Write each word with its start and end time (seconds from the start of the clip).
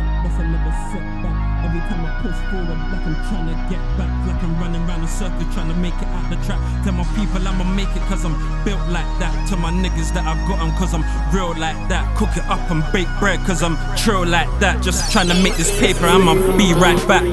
another 0.00 0.74
setback. 0.90 1.36
Every 1.64 1.80
time 1.86 2.04
I 2.04 2.10
push 2.22 2.38
forward, 2.50 2.78
like 2.90 3.04
I'm 3.04 3.16
trying 3.28 3.48
to 3.52 3.56
get 3.68 3.82
back. 3.98 4.10
Like 4.26 4.42
I'm 4.42 4.54
running 4.58 4.82
around 4.88 5.02
in 5.02 5.08
circles 5.08 5.54
trying 5.54 5.68
to 5.68 5.76
make 5.76 5.94
it 6.00 6.08
out 6.08 6.28
the 6.30 6.36
trap. 6.46 6.60
Tell 6.84 6.92
my 6.92 7.04
people 7.14 7.46
I'ma 7.46 7.64
make 7.64 7.92
it 7.94 8.02
cause 8.08 8.24
I'm 8.24 8.34
built 8.64 8.82
like 8.88 9.08
that. 9.20 9.32
To 9.50 9.56
my 9.56 9.70
niggas 9.70 10.12
that 10.14 10.24
I 10.24 10.34
got 10.48 10.60
'em 10.60 10.72
cause 10.76 10.94
I'm 10.94 11.04
real 11.32 11.54
like 11.58 11.76
that. 11.88 12.04
Cook 12.16 12.36
it 12.36 12.46
up 12.48 12.62
and 12.70 12.82
bake 12.92 13.08
bread 13.20 13.38
cause 13.46 13.62
I'm 13.62 13.76
true 13.96 14.24
like 14.24 14.50
that. 14.60 14.82
Just 14.82 15.12
trying 15.12 15.28
to 15.28 15.38
make 15.42 15.56
this 15.56 15.70
paper, 15.78 16.06
I'ma 16.06 16.34
be 16.56 16.74
right 16.74 17.00
back. 17.06 17.24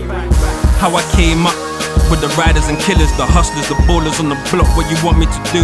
How 0.80 0.96
I 0.96 1.04
came 1.16 1.46
up 1.46 1.58
with 2.10 2.22
the 2.22 2.30
riders 2.38 2.68
and 2.68 2.78
killers, 2.80 3.12
the 3.18 3.26
hustlers, 3.26 3.68
the 3.68 3.76
ballers 3.88 4.20
on 4.20 4.30
the 4.30 4.40
block. 4.52 4.70
What 4.76 4.90
you 4.92 4.98
want 5.06 5.18
me 5.18 5.26
to 5.26 5.42
do? 5.52 5.64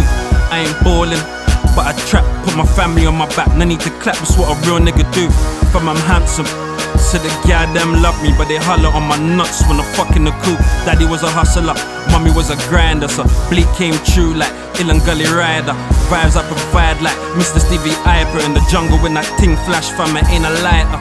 I 0.50 0.66
ain't 0.66 0.84
balling. 0.84 1.22
But 1.74 1.86
I 1.86 1.92
trap, 2.08 2.24
put 2.44 2.56
my 2.56 2.64
family 2.64 3.04
on 3.04 3.16
my 3.16 3.28
back. 3.36 3.54
No 3.54 3.64
need 3.64 3.80
to 3.80 3.90
clap, 4.00 4.16
that's 4.16 4.36
what 4.38 4.48
a 4.48 4.56
real 4.66 4.78
nigga 4.80 5.04
do. 5.12 5.28
From 5.70 5.88
I'm 5.88 5.96
handsome. 6.08 6.65
So 6.98 7.18
the 7.18 7.28
them 7.46 8.02
love 8.02 8.16
me, 8.22 8.32
but 8.36 8.48
they 8.48 8.56
holler 8.56 8.88
on 8.88 9.04
my 9.04 9.16
nuts 9.16 9.62
when 9.68 9.78
I 9.78 9.84
fuck 9.94 10.16
in 10.16 10.24
the 10.24 10.32
coop. 10.42 10.58
Daddy 10.84 11.04
was 11.04 11.22
a 11.22 11.30
hustler, 11.30 11.76
mommy 12.10 12.32
was 12.32 12.50
a 12.50 12.56
grinder, 12.68 13.08
so 13.08 13.24
Bleek 13.48 13.68
came 13.76 13.94
true 14.04 14.34
like 14.34 14.52
Ilan 14.80 15.04
Gully 15.04 15.28
Rider. 15.28 15.72
Vibes 16.08 16.36
I 16.36 16.42
provide 16.48 17.00
like 17.00 17.16
Mr. 17.36 17.60
Stevie 17.60 17.96
Iper 18.04 18.44
in 18.44 18.52
the 18.52 18.64
jungle 18.72 18.98
when 18.98 19.14
that 19.14 19.28
thing 19.38 19.56
flash 19.68 19.92
from 19.92 20.16
it 20.16 20.24
ain't 20.28 20.44
a 20.44 20.52
lighter. 20.64 21.00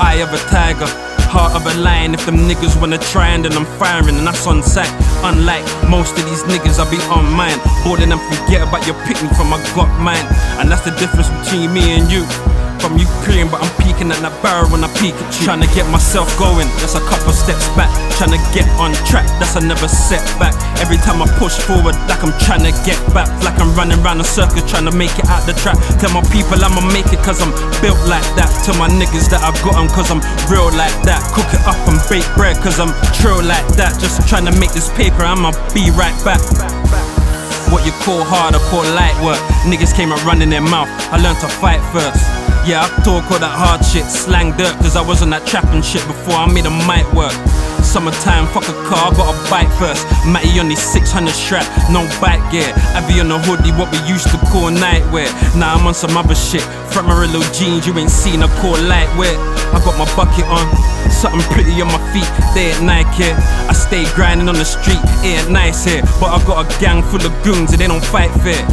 Eye 0.00 0.24
of 0.24 0.32
a 0.32 0.40
tiger, 0.48 0.88
heart 1.28 1.52
of 1.54 1.64
a 1.68 1.74
lion. 1.80 2.14
If 2.14 2.26
them 2.26 2.44
niggas 2.48 2.80
wanna 2.80 2.98
try 2.98 3.36
and 3.36 3.44
then 3.44 3.52
I'm 3.52 3.68
firing 3.78 4.16
and 4.16 4.26
that's 4.26 4.46
on 4.46 4.62
sight. 4.62 4.90
Unlike 5.22 5.64
most 5.88 6.16
of 6.18 6.24
these 6.24 6.42
niggas, 6.44 6.80
I 6.80 6.88
be 6.90 7.00
on 7.12 7.30
mine. 7.32 7.60
Boarding 7.84 8.12
and 8.12 8.20
forget 8.32 8.66
about 8.66 8.86
your 8.86 8.96
picnic 9.04 9.32
from 9.36 9.52
I 9.52 9.60
got 9.76 9.92
mine. 10.00 10.24
And 10.58 10.70
that's 10.70 10.84
the 10.84 10.94
difference 10.96 11.28
between 11.44 11.72
me 11.72 11.96
and 11.96 12.10
you. 12.10 12.24
Praying, 12.84 13.48
but 13.48 13.64
I'm 13.64 13.72
peeking 13.80 14.12
at 14.12 14.20
that 14.20 14.36
barrel 14.44 14.68
when 14.68 14.84
I 14.84 14.92
peek 15.00 15.16
at 15.16 15.32
you. 15.40 15.48
Trying 15.48 15.64
to 15.64 15.70
get 15.72 15.88
myself 15.88 16.28
going, 16.36 16.68
that's 16.84 16.92
a 16.92 17.00
couple 17.08 17.32
steps 17.32 17.64
back. 17.72 17.88
Trying 18.20 18.36
to 18.36 18.40
get 18.52 18.68
on 18.76 18.92
track, 19.08 19.24
that's 19.40 19.56
another 19.56 19.88
setback. 19.88 20.52
Every 20.84 21.00
time 21.00 21.24
I 21.24 21.26
push 21.40 21.56
forward, 21.56 21.96
like 22.04 22.20
I'm 22.20 22.36
trying 22.44 22.60
to 22.68 22.76
get 22.84 23.00
back. 23.16 23.24
Like 23.40 23.56
I'm 23.56 23.72
running 23.72 23.96
around 24.04 24.20
a 24.20 24.28
circle 24.28 24.60
trying 24.68 24.84
to 24.84 24.92
make 24.92 25.16
it 25.16 25.24
out 25.32 25.48
the 25.48 25.56
trap. 25.56 25.80
Tell 25.96 26.12
my 26.12 26.20
people 26.28 26.60
I'ma 26.60 26.84
make 26.92 27.08
it 27.08 27.24
cause 27.24 27.40
I'm 27.40 27.56
built 27.80 27.96
like 28.04 28.28
that. 28.36 28.52
Tell 28.68 28.76
my 28.76 28.92
niggas 28.92 29.32
that 29.32 29.40
I 29.40 29.48
got 29.64 29.80
'em 29.80 29.88
cause 29.88 30.12
I'm 30.12 30.20
real 30.52 30.68
like 30.76 30.94
that. 31.08 31.24
Cook 31.32 31.48
it 31.56 31.64
up 31.64 31.80
and 31.88 31.96
bake 32.12 32.28
bread 32.36 32.60
cause 32.60 32.76
I'm 32.76 32.92
true 33.16 33.40
like 33.40 33.64
that. 33.80 33.96
Just 33.96 34.20
trying 34.28 34.44
to 34.44 34.52
make 34.60 34.76
this 34.76 34.92
paper, 34.92 35.24
I'ma 35.24 35.56
be 35.72 35.88
right 35.96 36.14
back. 36.20 36.44
What 37.72 37.88
you 37.88 37.96
call 38.04 38.20
hard, 38.28 38.52
I 38.52 38.60
call 38.68 38.84
light 38.92 39.16
work. 39.24 39.40
Niggas 39.64 39.96
came 39.96 40.12
and 40.12 40.20
running 40.28 40.52
their 40.52 40.60
mouth. 40.60 40.92
I 41.08 41.16
learned 41.16 41.40
to 41.40 41.48
fight 41.48 41.80
first. 41.88 42.43
Yeah, 42.64 42.80
I 42.80 42.88
talk 43.04 43.28
all 43.28 43.36
that 43.44 43.52
hard 43.52 43.84
shit, 43.84 44.08
slang 44.08 44.56
dirt, 44.56 44.72
cause 44.80 44.96
I 44.96 45.04
was 45.04 45.20
on 45.20 45.28
that 45.36 45.44
trapping 45.44 45.84
shit 45.84 46.00
before 46.08 46.32
I 46.32 46.48
made 46.48 46.64
a 46.64 46.72
mic 46.88 47.04
work. 47.12 47.36
Summertime, 47.84 48.48
fuck 48.56 48.64
a 48.64 48.76
car, 48.88 49.12
got 49.12 49.28
a 49.28 49.36
bike 49.52 49.68
first. 49.76 50.08
Matty 50.24 50.56
on 50.56 50.72
these 50.72 50.80
600 50.80 51.28
strap, 51.28 51.68
no 51.92 52.08
bike 52.24 52.40
gear. 52.48 52.72
Abby 52.96 53.20
on 53.20 53.28
the 53.28 53.36
hoodie, 53.36 53.68
what 53.76 53.92
we 53.92 54.00
used 54.08 54.32
to 54.32 54.40
call 54.48 54.72
nightwear. 54.72 55.28
Now 55.60 55.76
I'm 55.76 55.84
on 55.84 55.92
some 55.92 56.16
other 56.16 56.32
shit. 56.32 56.64
Front 56.88 57.04
Marillo 57.12 57.44
jeans, 57.52 57.84
you 57.84 57.92
ain't 58.00 58.08
seen 58.08 58.40
a 58.40 58.48
call 58.64 58.80
lightwear. 58.80 59.36
I 59.76 59.78
got 59.84 60.00
my 60.00 60.08
bucket 60.16 60.48
on, 60.48 60.64
something 61.12 61.44
pretty 61.52 61.76
on 61.84 61.92
my 61.92 62.00
feet. 62.16 62.26
They 62.56 62.72
ain't 62.72 62.80
Nike. 62.80 63.28
I 63.68 63.76
stay 63.76 64.08
grinding 64.16 64.48
on 64.48 64.56
the 64.56 64.64
street, 64.64 65.04
it 65.20 65.44
ain't 65.44 65.52
nice 65.52 65.84
here. 65.84 66.00
But 66.16 66.32
I 66.32 66.40
got 66.48 66.64
a 66.64 66.66
gang 66.80 67.04
full 67.12 67.20
of 67.20 67.34
goons 67.44 67.76
and 67.76 67.80
they 67.84 67.92
don't 67.92 68.04
fight 68.08 68.32
fair. 68.40 68.64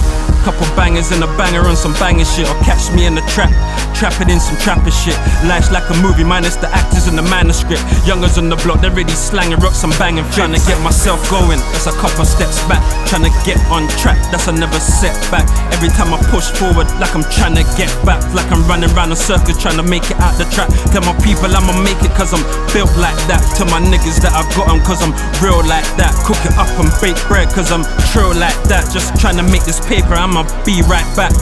Couple 0.48 0.66
bangers 0.74 1.12
and 1.12 1.22
a 1.22 1.30
banger 1.38 1.62
on 1.70 1.76
some 1.76 1.94
banger 2.02 2.26
shit, 2.26 2.50
or 2.50 2.58
catch 2.66 2.90
me 2.98 3.06
in 3.06 3.14
the 3.14 3.22
trap, 3.30 3.54
trapping 4.02 4.34
in 4.34 4.42
some 4.42 4.58
trapper 4.58 4.90
shit. 4.90 5.14
Life's 5.46 5.70
like 5.70 5.86
a 5.94 5.98
movie, 6.02 6.26
minus 6.26 6.58
the 6.58 6.66
actors 6.74 7.06
and 7.06 7.14
the 7.14 7.22
manuscript. 7.30 7.86
Youngers 8.02 8.42
on 8.42 8.50
the 8.50 8.58
block, 8.66 8.82
they're 8.82 8.90
really 8.90 9.14
slanging 9.14 9.62
rocks, 9.62 9.86
I'm 9.86 9.94
banging. 10.02 10.26
Trying 10.34 10.58
to 10.58 10.62
get 10.66 10.82
myself 10.82 11.22
going, 11.30 11.62
that's 11.70 11.86
a 11.86 11.94
couple 12.02 12.26
steps 12.26 12.58
back. 12.66 12.82
Trying 13.06 13.30
to 13.30 13.34
get 13.46 13.62
on 13.70 13.86
track, 14.02 14.18
that's 14.34 14.50
another 14.50 14.82
setback. 14.82 15.46
Every 15.70 15.94
time 15.94 16.10
I 16.10 16.20
push 16.34 16.50
forward, 16.50 16.90
like 16.98 17.14
I'm 17.14 17.22
trying 17.30 17.54
to 17.62 17.66
get 17.78 17.94
back, 18.02 18.26
like 18.34 18.50
I'm 18.50 18.66
running 18.66 18.90
around 18.98 19.14
a 19.14 19.20
circle 19.20 19.54
trying 19.54 19.78
to 19.78 19.86
make 19.86 20.10
it 20.10 20.18
out 20.18 20.34
the 20.42 20.50
trap. 20.50 20.74
Tell 20.90 21.06
my 21.06 21.14
people 21.22 21.54
I'ma 21.54 21.78
make 21.86 22.02
it 22.02 22.10
cause 22.18 22.34
I'm 22.34 22.42
built 22.74 22.90
like 22.98 23.22
that. 23.30 23.46
To 23.62 23.70
my 23.70 23.78
niggas 23.78 24.18
that 24.26 24.34
I 24.34 24.42
got 24.58 24.66
'em 24.66 24.82
cause 24.82 25.06
I'm 25.06 25.14
real 25.46 25.62
like 25.70 25.86
that. 26.02 26.10
Cook 26.26 26.42
it 26.42 26.58
up 26.58 26.74
and 26.82 26.90
bake 27.06 27.22
bread 27.30 27.54
cause 27.54 27.70
I'm 27.70 27.86
true 28.10 28.34
like 28.34 28.58
that. 28.66 28.90
Just 28.90 29.14
trying 29.22 29.38
to 29.38 29.46
make 29.46 29.62
this 29.62 29.78
paper, 29.86 30.18
I'ma 30.18 30.42
be 30.66 30.82
right 30.90 31.06
back. 31.14 31.38